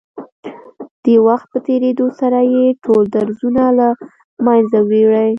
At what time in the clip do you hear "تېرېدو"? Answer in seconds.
1.67-2.07